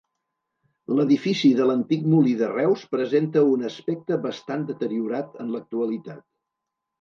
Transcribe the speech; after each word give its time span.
L'edifici 0.99 1.51
de 1.59 1.67
l'antic 1.71 2.07
molí 2.13 2.33
de 2.39 2.49
Reus 2.53 2.85
presenta 2.95 3.43
un 3.57 3.67
aspecte 3.69 4.19
bastant 4.25 4.65
deteriorat 4.71 5.39
en 5.45 5.55
l'actualitat. 5.59 6.27